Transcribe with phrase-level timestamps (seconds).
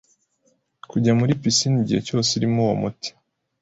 [0.89, 3.09] kujya muri 'piscine' igihe cyose irimo uwo muti.